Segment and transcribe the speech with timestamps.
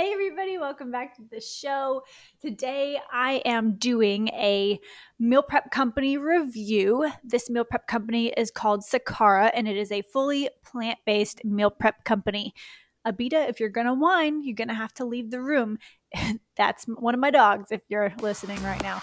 [0.00, 2.04] Hey, everybody, welcome back to the show.
[2.40, 4.80] Today, I am doing a
[5.18, 7.10] meal prep company review.
[7.22, 11.70] This meal prep company is called Sakara, and it is a fully plant based meal
[11.70, 12.54] prep company.
[13.06, 15.76] Abita, if you're gonna whine, you're gonna have to leave the room.
[16.56, 19.02] That's one of my dogs if you're listening right now.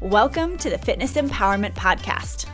[0.00, 2.46] Welcome to the Fitness Empowerment Podcast.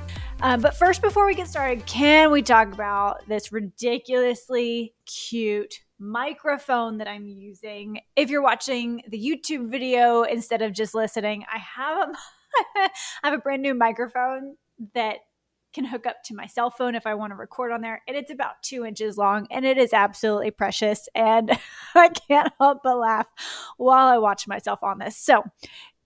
[0.42, 6.98] Uh, but first, before we get started, can we talk about this ridiculously cute microphone
[6.98, 8.00] that I'm using?
[8.16, 12.12] If you're watching the YouTube video instead of just listening, I have a,
[13.22, 14.56] I have a brand new microphone
[14.94, 15.18] that
[15.72, 18.02] can hook up to my cell phone if I want to record on there.
[18.08, 21.08] And it's about two inches long and it is absolutely precious.
[21.14, 21.56] And
[21.94, 23.26] I can't help but laugh
[23.76, 25.16] while I watch myself on this.
[25.16, 25.44] So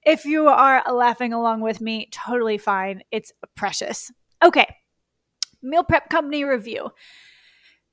[0.04, 3.02] if you are laughing along with me, totally fine.
[3.10, 4.10] It's precious.
[4.42, 4.66] Okay,
[5.62, 6.90] meal prep company review.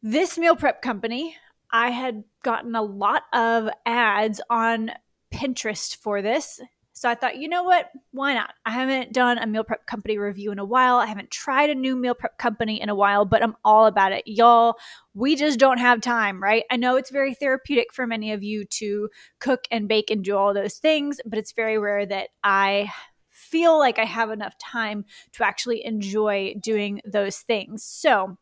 [0.01, 1.35] This meal prep company,
[1.71, 4.91] I had gotten a lot of ads on
[5.33, 6.61] Pinterest for this.
[6.97, 7.91] So I thought, you know what?
[8.09, 8.55] Why not?
[8.65, 10.95] I haven't done a meal prep company review in a while.
[10.95, 14.13] I haven't tried a new meal prep company in a while, but I'm all about
[14.13, 14.23] it.
[14.25, 14.77] Y'all,
[15.13, 16.63] we just don't have time, right?
[16.71, 20.35] I know it's very therapeutic for many of you to cook and bake and do
[20.35, 22.91] all those things, but it's very rare that I
[23.29, 27.83] feel like I have enough time to actually enjoy doing those things.
[27.83, 28.37] So,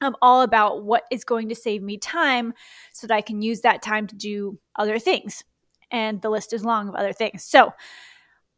[0.00, 2.52] I'm all about what is going to save me time
[2.92, 5.42] so that I can use that time to do other things
[5.90, 7.44] and the list is long of other things.
[7.44, 7.72] So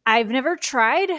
[0.05, 1.09] I've never tried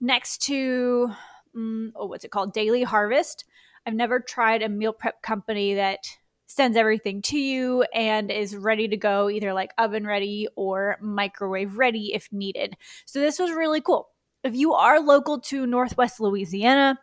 [0.00, 1.10] next to,
[1.54, 2.52] um, oh, what's it called?
[2.52, 3.44] Daily Harvest.
[3.86, 6.06] I've never tried a meal prep company that
[6.46, 11.78] sends everything to you and is ready to go, either like oven ready or microwave
[11.78, 12.76] ready if needed.
[13.06, 14.08] So this was really cool.
[14.42, 16.98] If you are local to Northwest Louisiana,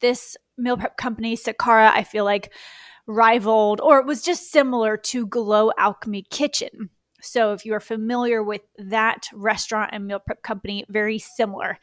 [0.00, 2.52] this meal prep company, Sakara, I feel like
[3.06, 6.90] rivaled or it was just similar to Glow Alchemy Kitchen.
[7.20, 11.78] So, if you are familiar with that restaurant and meal prep company, very similar.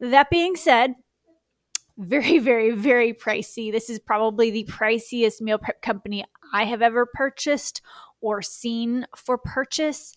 [0.00, 0.94] That being said,
[1.98, 3.72] very, very, very pricey.
[3.72, 7.80] This is probably the priciest meal prep company I have ever purchased
[8.20, 10.14] or seen for purchase.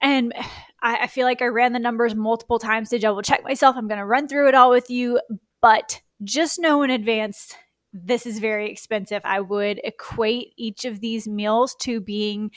[0.00, 0.32] And
[0.80, 3.76] I, I feel like I ran the numbers multiple times to double check myself.
[3.76, 5.20] I'm going to run through it all with you,
[5.60, 7.54] but just know in advance
[7.92, 9.22] this is very expensive.
[9.24, 12.50] I would equate each of these meals to being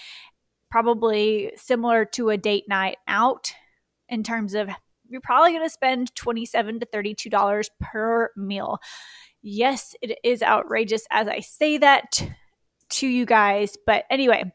[0.72, 3.54] probably similar to a date night out
[4.10, 4.70] in terms of
[5.08, 8.80] you're probably going to spend 27 to 32 dollars per meal.
[9.44, 12.22] Yes, it is outrageous as I say that
[12.92, 14.52] to you guys, but anyway,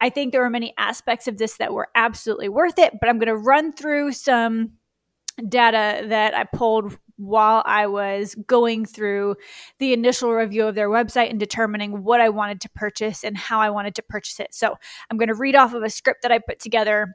[0.00, 3.18] I think there were many aspects of this that were absolutely worth it, but I'm
[3.18, 4.72] going to run through some
[5.48, 9.36] data that I pulled while I was going through
[9.78, 13.60] the initial review of their website and determining what I wanted to purchase and how
[13.60, 14.54] I wanted to purchase it.
[14.54, 14.76] So
[15.10, 17.14] I'm going to read off of a script that I put together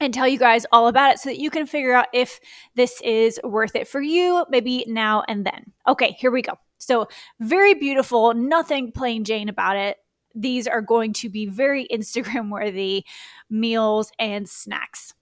[0.00, 2.38] and tell you guys all about it so that you can figure out if
[2.74, 5.72] this is worth it for you, maybe now and then.
[5.88, 6.54] Okay, here we go.
[6.78, 7.08] So,
[7.40, 9.96] very beautiful, nothing plain Jane about it.
[10.34, 13.04] These are going to be very Instagram worthy
[13.48, 15.14] meals and snacks.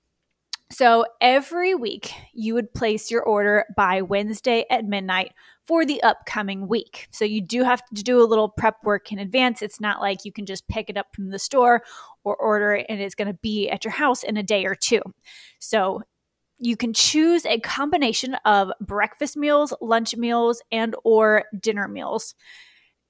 [0.74, 5.32] So every week you would place your order by Wednesday at midnight
[5.68, 7.06] for the upcoming week.
[7.12, 9.62] So you do have to do a little prep work in advance.
[9.62, 11.84] It's not like you can just pick it up from the store
[12.24, 14.74] or order it and it's going to be at your house in a day or
[14.74, 15.00] two.
[15.60, 16.02] So
[16.58, 22.34] you can choose a combination of breakfast meals, lunch meals, and or dinner meals.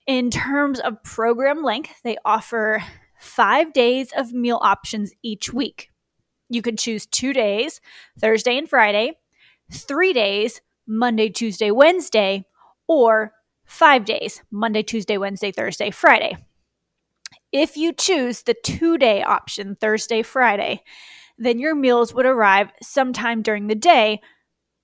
[0.07, 2.85] In terms of program length, they offer
[3.21, 5.89] 5 days of meal options each week.
[6.49, 7.81] You could choose two days,
[8.19, 9.19] Thursday and Friday,
[9.73, 12.47] three days, Monday, Tuesday, Wednesday,
[12.87, 13.33] or
[13.65, 16.37] five days, Monday, Tuesday, Wednesday, Thursday, Friday.
[17.53, 20.83] If you choose the two day option, Thursday, Friday,
[21.39, 24.21] then your meals would arrive sometime during the day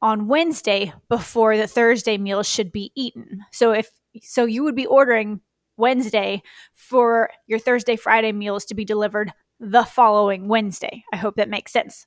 [0.03, 3.45] on Wednesday before the Thursday meals should be eaten.
[3.53, 3.91] So if
[4.23, 5.41] so you would be ordering
[5.77, 6.43] Wednesday
[6.75, 11.05] for your Thursday Friday meals to be delivered the following Wednesday.
[11.13, 12.07] I hope that makes sense.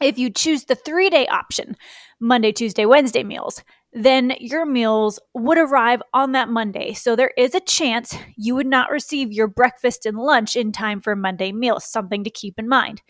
[0.00, 1.76] If you choose the 3-day option,
[2.20, 3.62] Monday, Tuesday, Wednesday meals,
[3.92, 6.94] then your meals would arrive on that Monday.
[6.94, 11.00] So there is a chance you would not receive your breakfast and lunch in time
[11.00, 13.02] for Monday meals, something to keep in mind.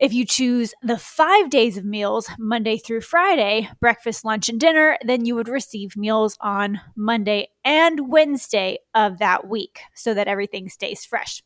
[0.00, 4.96] If you choose the five days of meals, Monday through Friday, breakfast, lunch, and dinner,
[5.04, 10.68] then you would receive meals on Monday and Wednesday of that week so that everything
[10.68, 11.42] stays fresh.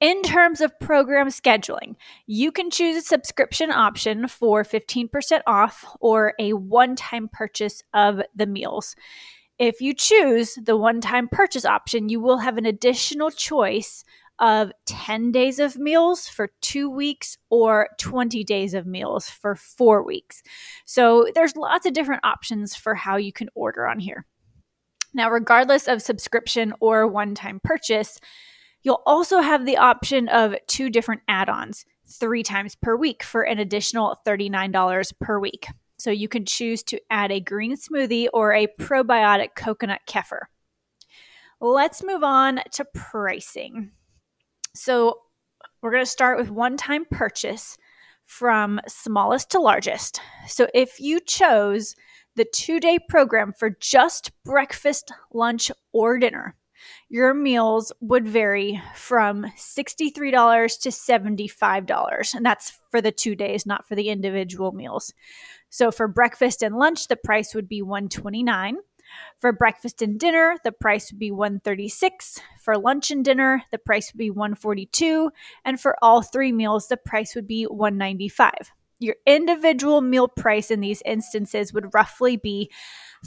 [0.00, 1.96] In terms of program scheduling,
[2.26, 8.20] you can choose a subscription option for 15% off or a one time purchase of
[8.34, 8.94] the meals.
[9.58, 14.04] If you choose the one time purchase option, you will have an additional choice
[14.38, 20.04] of 10 days of meals for two weeks or 20 days of meals for four
[20.04, 20.42] weeks.
[20.84, 24.26] So there's lots of different options for how you can order on here.
[25.14, 28.20] Now, regardless of subscription or one time purchase,
[28.86, 33.42] you'll also have the option of two different add ons three times per week for
[33.42, 35.66] an additional $39 per week.
[35.96, 40.42] So you can choose to add a green smoothie or a probiotic coconut kefir.
[41.60, 43.90] Let's move on to pricing.
[44.76, 45.18] So
[45.82, 47.76] we're going to start with one time purchase
[48.24, 50.20] from smallest to largest.
[50.46, 51.96] So if you chose
[52.36, 56.54] the two day program for just breakfast, lunch, or dinner,
[57.08, 62.34] your meals would vary from $63 to $75.
[62.34, 65.12] And that's for the two days, not for the individual meals.
[65.70, 68.78] So for breakfast and lunch, the price would be 129
[69.38, 72.40] for breakfast and dinner, the price would be 136.
[72.60, 75.30] For lunch and dinner, the price would be 142,
[75.64, 78.72] and for all three meals, the price would be 195.
[78.98, 82.70] Your individual meal price in these instances would roughly be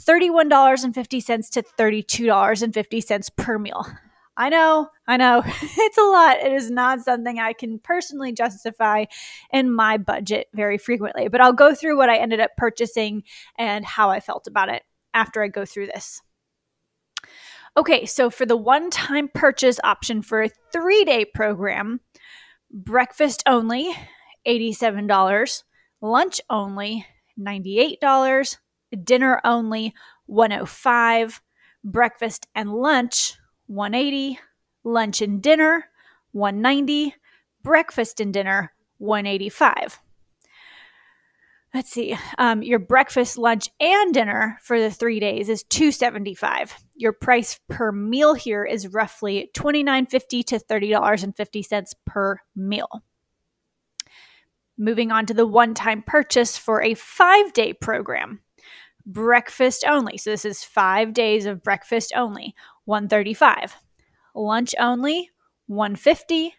[0.00, 3.86] $31.50 to $32.50 per meal.
[4.36, 6.38] I know, I know, it's a lot.
[6.38, 9.04] It is not something I can personally justify
[9.52, 13.24] in my budget very frequently, but I'll go through what I ended up purchasing
[13.58, 14.82] and how I felt about it
[15.12, 16.22] after I go through this.
[17.76, 22.00] Okay, so for the one time purchase option for a three day program,
[22.72, 23.94] breakfast only,
[24.46, 25.62] $87,
[26.00, 27.06] lunch only,
[27.38, 28.58] $98,
[29.04, 29.94] dinner only,
[30.26, 31.42] 105,
[31.84, 33.34] breakfast and lunch,
[33.66, 34.38] 180,
[34.84, 35.86] lunch and dinner,
[36.32, 37.14] 190,
[37.62, 40.00] breakfast and dinner, 185
[41.74, 47.12] let's see um, your breakfast lunch and dinner for the three days is 275 your
[47.12, 52.88] price per meal here is roughly 29.50 to $30.50 per meal
[54.80, 58.40] moving on to the one-time purchase for a five-day program.
[59.06, 60.16] Breakfast only.
[60.16, 62.54] So this is five days of breakfast only.
[62.86, 63.76] 135
[64.34, 65.30] lunch only
[65.66, 66.54] 150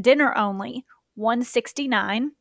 [0.00, 0.84] dinner only
[1.14, 2.32] 169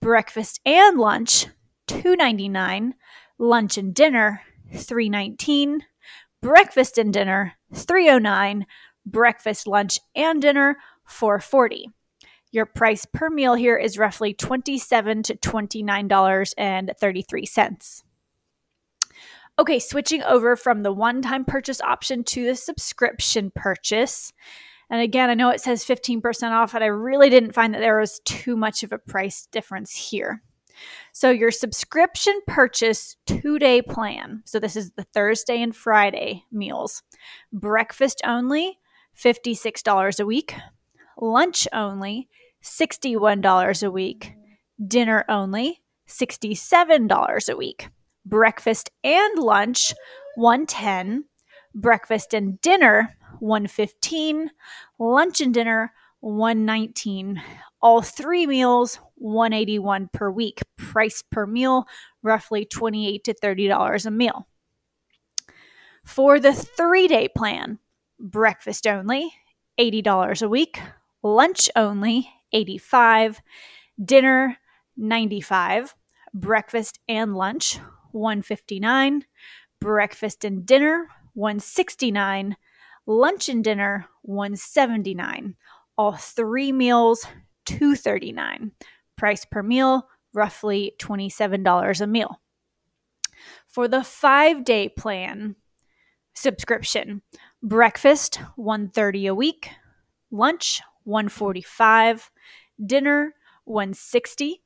[0.00, 1.46] breakfast and lunch
[1.88, 2.94] 299
[3.38, 4.42] lunch and dinner
[4.74, 5.82] 319
[6.40, 8.66] breakfast and dinner 309
[9.04, 10.76] breakfast lunch and dinner
[11.06, 11.88] 440
[12.50, 18.02] your price per meal here is roughly 27 to $29.33
[19.58, 24.32] okay switching over from the one-time purchase option to the subscription purchase
[24.90, 28.00] and again, I know it says 15% off, but I really didn't find that there
[28.00, 30.42] was too much of a price difference here.
[31.12, 34.42] So, your subscription purchase two day plan.
[34.46, 37.02] So, this is the Thursday and Friday meals.
[37.52, 38.78] Breakfast only,
[39.16, 40.54] $56 a week.
[41.20, 42.28] Lunch only,
[42.64, 44.34] $61 a week.
[44.84, 47.88] Dinner only, $67 a week.
[48.24, 49.94] Breakfast and lunch,
[50.36, 51.24] 110
[51.74, 54.50] Breakfast and dinner, 115
[54.98, 57.40] lunch and dinner 119
[57.80, 60.60] all three meals 181 per week.
[60.76, 61.86] Price per meal
[62.22, 64.46] roughly 28 to 30 dollars a meal.
[66.04, 67.78] For the three day plan
[68.18, 69.32] breakfast only
[69.78, 70.80] $80 a week
[71.22, 73.40] lunch only 85
[74.02, 74.56] dinner
[74.96, 75.94] 95
[76.34, 77.78] breakfast and lunch
[78.12, 79.24] 159
[79.80, 82.56] breakfast and dinner 169
[83.06, 85.56] lunch and dinner 179
[85.96, 87.26] all three meals
[87.66, 88.72] 239
[89.16, 92.40] price per meal roughly $27 a meal.
[93.66, 95.56] For the 5 day plan
[96.34, 97.22] subscription
[97.62, 99.70] breakfast 130 a week.
[100.30, 102.30] Lunch 145
[102.84, 104.62] dinner 160,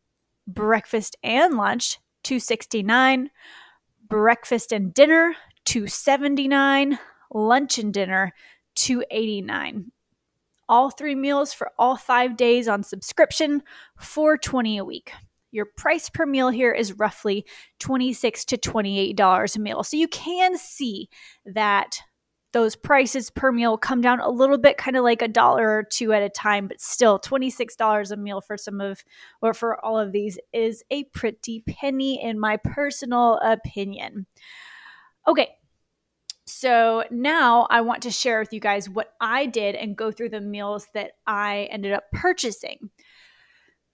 [0.47, 3.31] breakfast and lunch 269,
[4.09, 6.99] breakfast and dinner 279,
[7.33, 8.33] lunch and dinner
[8.77, 9.93] 289.
[10.69, 13.63] All three meals for all 5 days on subscription
[14.01, 15.13] 420 a week.
[15.51, 17.45] Your price per meal here is roughly
[17.79, 19.85] 26 to $28 a meal.
[19.85, 21.09] So you can see
[21.45, 22.01] that
[22.55, 25.83] those prices per meal come down a little bit, kind of like a dollar or
[25.83, 29.05] two at a time, but still $26 a meal for some of,
[29.43, 34.27] or for all of these is a pretty penny, in my personal opinion.
[35.27, 35.51] Okay.
[36.47, 40.29] So now I want to share with you guys what I did and go through
[40.29, 42.91] the meals that I ended up purchasing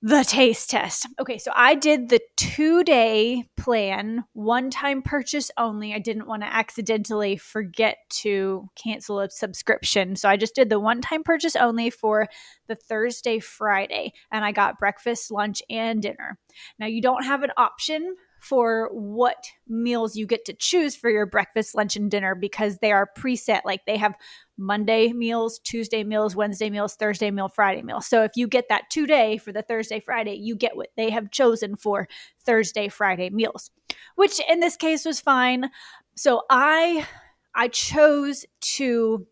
[0.02, 1.06] the taste test.
[1.20, 5.92] Okay, so I did the two day plan, one time purchase only.
[5.92, 10.16] I didn't want to accidentally forget to cancel a subscription.
[10.16, 12.28] So I just did the one time purchase only for
[12.66, 16.38] the Thursday, Friday, and I got breakfast, lunch, and dinner.
[16.78, 21.26] Now, you don't have an option for what meals you get to choose for your
[21.26, 23.60] breakfast, lunch, and dinner because they are preset.
[23.64, 24.14] Like they have
[24.56, 28.00] Monday meals, Tuesday meals, Wednesday meals, Thursday meal, Friday meal.
[28.00, 31.10] So if you get that two day for the Thursday, Friday, you get what they
[31.10, 32.08] have chosen for
[32.44, 33.70] Thursday, Friday meals,
[34.16, 35.70] which in this case was fine.
[36.16, 37.06] So I
[37.54, 39.26] I chose to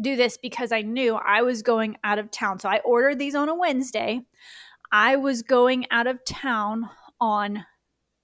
[0.00, 2.58] do this because I knew I was going out of town.
[2.58, 4.20] So I ordered these on a Wednesday.
[4.92, 6.88] I was going out of town
[7.20, 7.64] on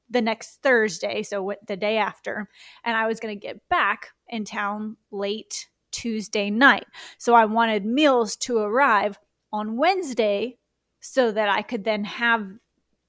[0.09, 2.49] the next Thursday, so the day after,
[2.85, 6.87] and I was going to get back in town late Tuesday night.
[7.19, 9.19] So I wanted meals to arrive
[9.53, 10.59] on Wednesday
[11.01, 12.47] so that I could then have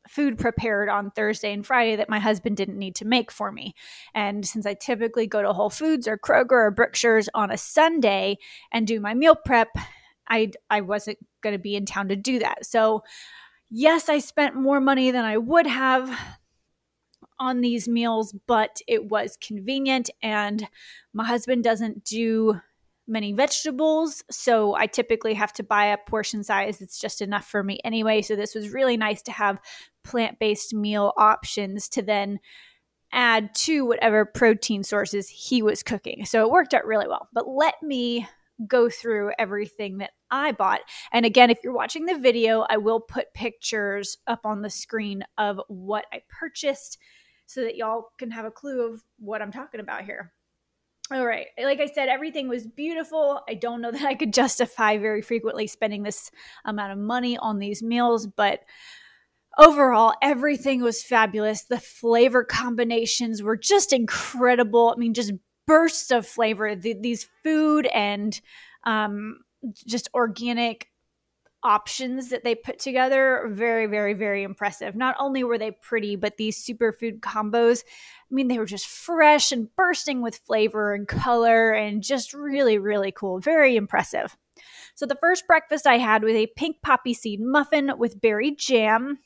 [0.07, 3.73] food prepared on Thursday and Friday that my husband didn't need to make for me.
[4.13, 8.37] And since I typically go to Whole Foods or Kroger or Brookshire's on a Sunday
[8.71, 9.69] and do my meal prep,
[10.29, 12.65] I I wasn't going to be in town to do that.
[12.65, 13.03] So
[13.69, 16.17] yes, I spent more money than I would have
[17.39, 20.09] on these meals, but it was convenient.
[20.21, 20.67] And
[21.13, 22.59] my husband doesn't do
[23.07, 27.63] many vegetables, so I typically have to buy a portion size that's just enough for
[27.63, 28.21] me anyway.
[28.21, 29.61] So this was really nice to have
[30.03, 32.39] plant based meal options to then
[33.13, 36.25] add to whatever protein sources he was cooking.
[36.25, 37.29] So it worked out really well.
[37.33, 38.27] But let me
[38.67, 40.81] go through everything that I bought.
[41.13, 45.23] And again, if you're watching the video, I will put pictures up on the screen
[45.37, 46.97] of what I purchased
[47.47, 50.33] so that y'all can have a clue of what I'm talking about here.
[51.09, 51.47] All right.
[51.57, 53.41] Like I said, everything was beautiful.
[53.47, 56.29] I don't know that I could justify very frequently spending this
[56.65, 58.59] amount of money on these meals, but
[59.57, 61.63] overall, everything was fabulous.
[61.63, 64.93] The flavor combinations were just incredible.
[64.95, 65.33] I mean, just
[65.65, 66.75] bursts of flavor.
[66.75, 68.39] The, these food and
[68.83, 69.39] um,
[69.85, 70.89] just organic
[71.63, 74.95] options that they put together very very very impressive.
[74.95, 79.51] Not only were they pretty but these superfood combos i mean they were just fresh
[79.51, 83.39] and bursting with flavor and color and just really really cool.
[83.39, 84.37] Very impressive.
[84.95, 89.19] So the first breakfast i had was a pink poppy seed muffin with berry jam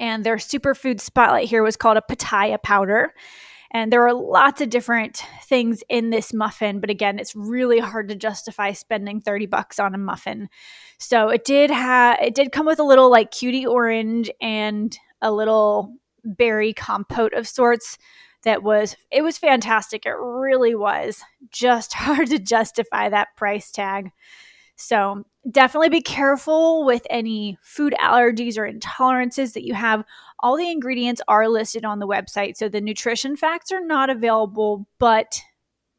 [0.00, 3.14] and their superfood spotlight here was called a pitaya powder
[3.74, 8.08] and there are lots of different things in this muffin, but again, it's really hard
[8.08, 10.48] to justify spending 30 bucks on a muffin.
[10.98, 15.32] So it did have it did come with a little like cutie orange and a
[15.32, 17.98] little berry compote of sorts
[18.44, 20.06] that was it was fantastic.
[20.06, 21.20] It really was.
[21.50, 24.12] Just hard to justify that price tag.
[24.76, 30.04] So definitely be careful with any food allergies or intolerances that you have.
[30.44, 32.58] All the ingredients are listed on the website.
[32.58, 35.40] So the nutrition facts are not available, but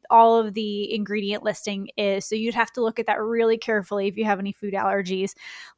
[0.08, 2.24] all of the ingredient listing is.
[2.24, 5.32] So you'd have to look at that really carefully if you have any food allergies.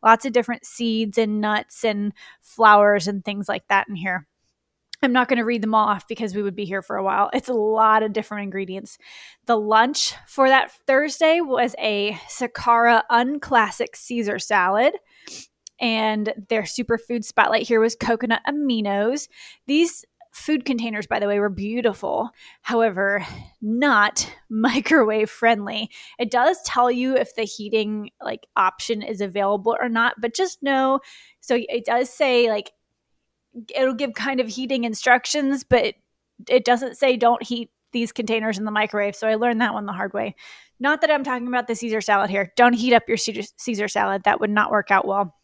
[0.05, 4.27] Lots of different seeds and nuts and flowers and things like that in here.
[5.01, 7.03] I'm not going to read them all off because we would be here for a
[7.03, 7.31] while.
[7.33, 8.99] It's a lot of different ingredients.
[9.47, 14.93] The lunch for that Thursday was a Sakara Unclassic Caesar salad.
[15.81, 19.29] And their superfood spotlight here was coconut aminos.
[19.67, 22.31] These food containers, by the way, were beautiful.
[22.63, 23.25] However,
[23.61, 25.91] not microwave friendly.
[26.19, 30.63] It does tell you if the heating like option is available or not, but just
[30.63, 31.01] know.
[31.41, 32.73] So it does say like
[33.75, 35.95] it'll give kind of heating instructions, but
[36.49, 39.17] it, doesn't say don't heat these containers in the microwave.
[39.17, 40.35] So I learned that one the hard way.
[40.79, 42.53] Not that I'm talking about the Caesar salad here.
[42.57, 44.23] Don't heat up your Caesar salad.
[44.25, 45.35] That would not work out well.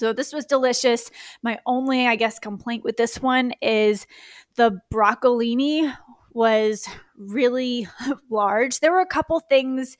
[0.00, 1.10] So this was delicious.
[1.42, 4.06] My only, I guess, complaint with this one is
[4.56, 5.94] the broccolini
[6.32, 6.88] was
[7.18, 7.86] really
[8.30, 8.80] large.
[8.80, 9.98] There were a couple things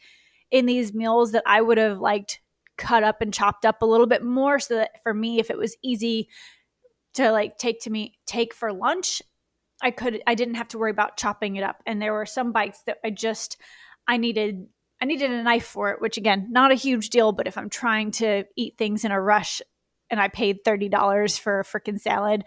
[0.50, 2.40] in these meals that I would have liked
[2.78, 5.59] cut up and chopped up a little bit more so that for me if it
[5.59, 6.30] was easy
[7.12, 9.21] to like take to me take for lunch
[9.83, 12.52] i could i didn't have to worry about chopping it up and there were some
[12.52, 13.59] bites that i just
[14.09, 14.66] i needed
[15.02, 17.69] i needed a knife for it which again not a huge deal but if i'm
[17.69, 19.61] trying to eat things in a rush
[20.10, 22.44] and i paid $30 for a freaking salad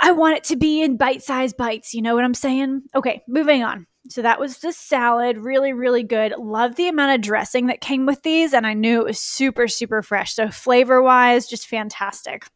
[0.00, 3.62] i want it to be in bite-sized bites you know what i'm saying okay moving
[3.62, 6.34] on so that was the salad, really, really good.
[6.36, 9.68] Love the amount of dressing that came with these, and I knew it was super,
[9.68, 10.34] super fresh.
[10.34, 12.46] So, flavor wise, just fantastic.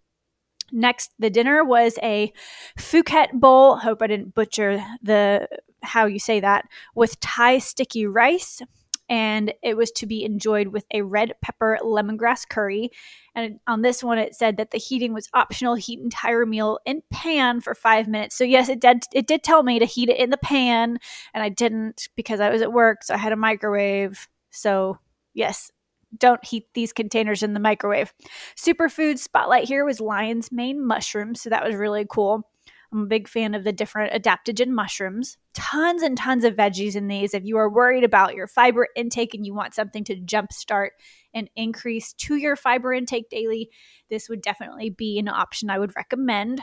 [0.72, 2.32] Next, the dinner was a
[2.76, 3.76] Phuket bowl.
[3.76, 5.48] Hope I didn't butcher the
[5.82, 6.64] how you say that
[6.96, 8.60] with Thai sticky rice,
[9.08, 12.90] and it was to be enjoyed with a red pepper lemongrass curry.
[13.34, 15.74] And on this one, it said that the heating was optional.
[15.74, 18.36] Heat entire meal in pan for five minutes.
[18.36, 19.04] So yes, it did.
[19.12, 20.98] It did tell me to heat it in the pan,
[21.34, 24.28] and I didn't because I was at work, so I had a microwave.
[24.50, 24.98] So
[25.34, 25.70] yes,
[26.18, 28.12] don't heat these containers in the microwave.
[28.56, 32.48] Superfood spotlight here was lion's mane mushrooms, so that was really cool.
[32.92, 35.36] I'm a big fan of the different adaptogen mushrooms.
[35.54, 37.34] Tons and tons of veggies in these.
[37.34, 40.90] If you are worried about your fiber intake and you want something to jumpstart
[41.34, 43.70] and increase to your fiber intake daily,
[44.10, 46.62] this would definitely be an option I would recommend.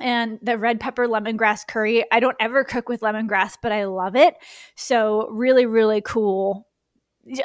[0.00, 4.16] And the red pepper lemongrass curry, I don't ever cook with lemongrass, but I love
[4.16, 4.34] it.
[4.74, 6.66] So, really, really cool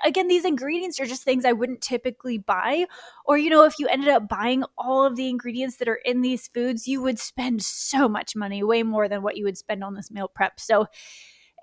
[0.04, 2.86] again these ingredients are just things i wouldn't typically buy
[3.26, 6.22] or you know if you ended up buying all of the ingredients that are in
[6.22, 9.84] these foods you would spend so much money way more than what you would spend
[9.84, 10.60] on this meal prep.
[10.60, 10.88] So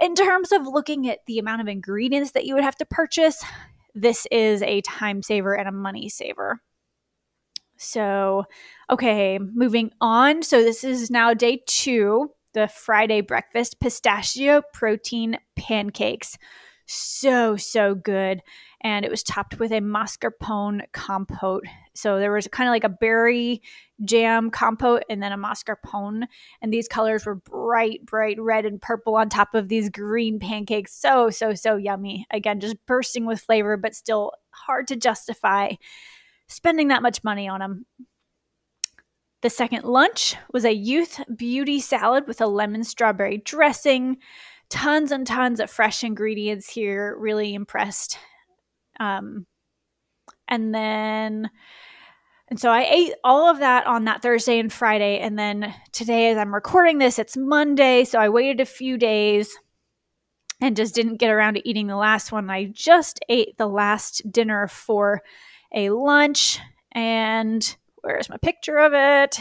[0.00, 3.42] in terms of looking at the amount of ingredients that you would have to purchase
[3.94, 6.60] this is a time saver and a money saver.
[7.78, 8.44] So
[8.90, 10.42] okay moving on.
[10.42, 16.38] So this is now day two the friday breakfast pistachio protein pancakes
[16.86, 18.42] so so good.
[18.80, 21.64] And it was topped with a mascarpone compote.
[21.94, 23.62] So there was kind of like a berry
[24.04, 26.26] jam compote and then a mascarpone.
[26.62, 30.92] And these colors were bright bright red and purple on top of these green pancakes.
[30.92, 32.26] So so so yummy.
[32.30, 35.72] Again just bursting with flavor but still hard to justify
[36.48, 37.86] spending that much money on them
[39.42, 44.16] the second lunch was a youth beauty salad with a lemon strawberry dressing
[44.68, 47.16] tons and tons of fresh ingredients here.
[47.18, 48.18] Really impressed.
[48.98, 49.46] Um,
[50.48, 51.50] and then,
[52.48, 55.18] and so I ate all of that on that Thursday and Friday.
[55.18, 58.04] And then today, as I'm recording this, it's Monday.
[58.04, 59.56] So I waited a few days
[60.60, 62.48] and just didn't get around to eating the last one.
[62.48, 65.22] I just ate the last dinner for
[65.74, 66.60] a lunch.
[66.92, 69.40] And where's my picture of it?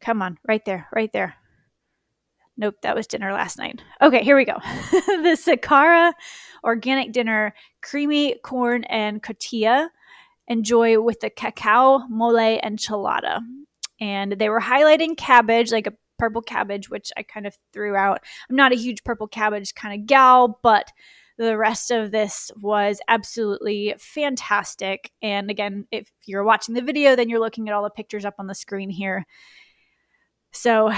[0.00, 1.36] Come on, right there, right there.
[2.56, 3.82] Nope, that was dinner last night.
[4.00, 4.56] Okay, here we go.
[4.90, 6.12] the Sakara
[6.62, 9.88] organic dinner, creamy corn and cotija.
[10.46, 13.40] Enjoy with the cacao mole enchilada.
[14.00, 18.20] And they were highlighting cabbage, like a purple cabbage, which I kind of threw out.
[18.48, 20.92] I'm not a huge purple cabbage kind of gal, but
[21.38, 25.10] the rest of this was absolutely fantastic.
[25.22, 28.34] And again, if you're watching the video, then you're looking at all the pictures up
[28.38, 29.26] on the screen here.
[30.52, 30.92] So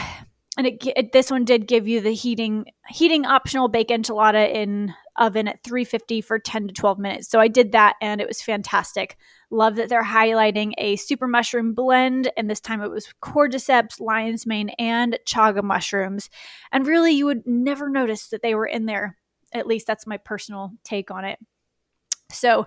[0.57, 4.95] and it, it, this one did give you the heating heating optional bake enchilada in
[5.19, 7.29] oven at 350 for 10 to 12 minutes.
[7.29, 9.17] So i did that and it was fantastic.
[9.51, 14.47] Love that they're highlighting a super mushroom blend and this time it was cordyceps lion's
[14.47, 16.31] mane and chaga mushrooms.
[16.73, 19.17] And really you would never notice that they were in there.
[19.53, 21.39] At least that's my personal take on it.
[22.31, 22.67] So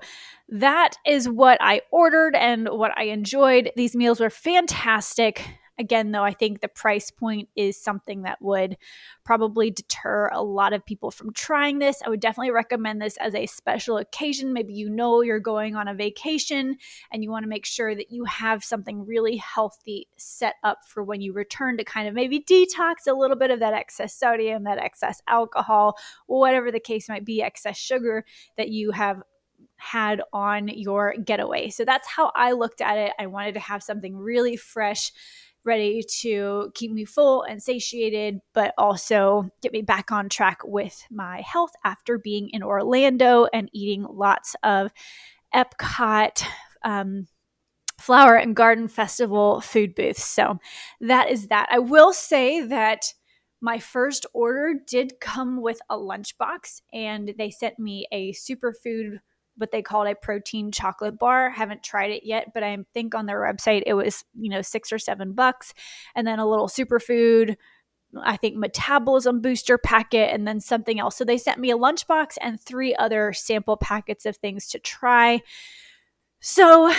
[0.49, 3.71] that is what I ordered and what I enjoyed.
[3.75, 5.45] These meals were fantastic.
[5.79, 8.75] Again, though, I think the price point is something that would
[9.23, 12.01] probably deter a lot of people from trying this.
[12.05, 14.51] I would definitely recommend this as a special occasion.
[14.51, 16.75] Maybe you know you're going on a vacation
[17.13, 21.01] and you want to make sure that you have something really healthy set up for
[21.01, 24.65] when you return to kind of maybe detox a little bit of that excess sodium,
[24.65, 28.25] that excess alcohol, whatever the case might be, excess sugar
[28.57, 29.23] that you have
[29.77, 31.69] had on your getaway.
[31.69, 33.13] So that's how I looked at it.
[33.17, 35.11] I wanted to have something really fresh
[35.65, 41.03] ready to keep me full and satiated, but also get me back on track with
[41.11, 44.91] my health after being in Orlando and eating lots of
[45.53, 46.43] Epcot.
[46.83, 47.27] Um,
[47.99, 50.23] Flower and Garden Festival food booths.
[50.23, 50.59] So
[51.01, 51.67] that is that.
[51.69, 53.13] I will say that
[53.61, 59.19] my first order did come with a lunchbox and they sent me a superfood
[59.59, 61.49] what they called a protein chocolate bar.
[61.49, 64.91] Haven't tried it yet, but I think on their website it was, you know, six
[64.91, 65.73] or seven bucks.
[66.15, 67.55] And then a little superfood
[68.17, 71.15] I think metabolism booster packet and then something else.
[71.15, 75.41] So they sent me a lunchbox and three other sample packets of things to try.
[76.39, 76.93] So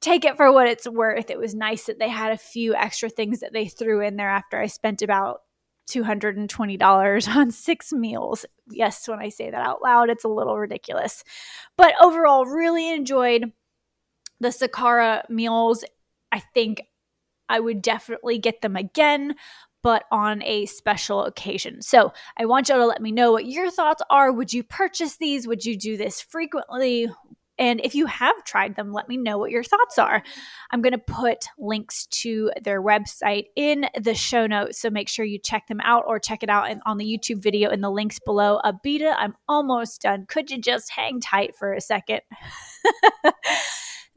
[0.00, 1.30] take it for what it's worth.
[1.30, 4.30] It was nice that they had a few extra things that they threw in there
[4.30, 5.40] after I spent about
[5.92, 8.46] $220 on six meals.
[8.70, 11.24] Yes, when I say that out loud, it's a little ridiculous.
[11.76, 13.52] But overall, really enjoyed
[14.40, 15.84] the Sakara meals.
[16.30, 16.82] I think
[17.48, 19.34] I would definitely get them again,
[19.82, 21.82] but on a special occasion.
[21.82, 24.32] So I want y'all to let me know what your thoughts are.
[24.32, 25.46] Would you purchase these?
[25.46, 27.08] Would you do this frequently?
[27.62, 30.24] And if you have tried them, let me know what your thoughts are.
[30.72, 34.80] I'm going to put links to their website in the show notes.
[34.80, 37.40] So make sure you check them out or check it out in, on the YouTube
[37.40, 38.58] video in the links below.
[38.64, 40.26] Abita, I'm almost done.
[40.26, 42.22] Could you just hang tight for a second?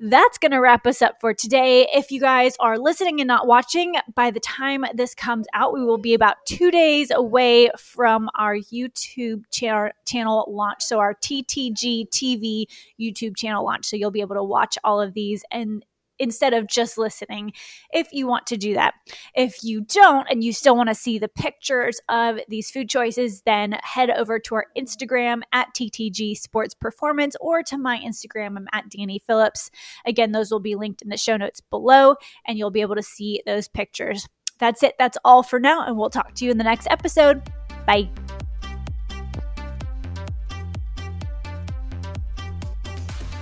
[0.10, 1.88] that's going to wrap us up for today.
[1.94, 5.84] If you guys are listening and not watching, by the time this comes out, we
[5.84, 10.84] will be about two days away from our YouTube cha- channel launch.
[10.84, 12.65] So, our TTG TV
[13.00, 13.88] YouTube channel launch.
[13.88, 15.84] So, you'll be able to watch all of these and
[16.19, 17.54] instead of just listening
[17.93, 18.93] if you want to do that.
[19.36, 23.41] If you don't and you still want to see the pictures of these food choices,
[23.41, 28.58] then head over to our Instagram at TTG Sports Performance or to my Instagram.
[28.58, 29.71] I'm at Danye Phillips.
[30.06, 32.15] Again, those will be linked in the show notes below
[32.47, 34.28] and you'll be able to see those pictures.
[34.60, 34.95] That's it.
[34.97, 35.86] That's all for now.
[35.86, 37.41] And we'll talk to you in the next episode.
[37.86, 38.10] Bye.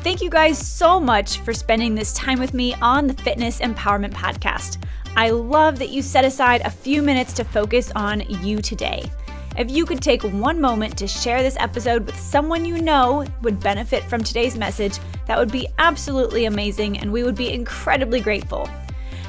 [0.04, 4.12] Thank you guys so much for spending this time with me on the Fitness Empowerment
[4.12, 4.84] Podcast.
[5.16, 9.10] I love that you set aside a few minutes to focus on you today.
[9.58, 13.62] If you could take one moment to share this episode with someone you know would
[13.62, 18.70] benefit from today's message, that would be absolutely amazing and we would be incredibly grateful.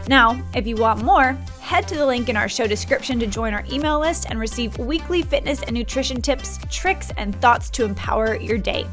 [0.08, 3.54] Now, if you want more, head to the link in our show description to join
[3.54, 8.34] our email list and receive weekly fitness and nutrition tips, tricks, and thoughts to empower
[8.34, 8.86] your day.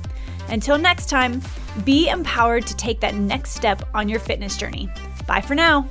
[0.51, 1.41] Until next time,
[1.85, 4.89] be empowered to take that next step on your fitness journey.
[5.25, 5.87] Bye for now.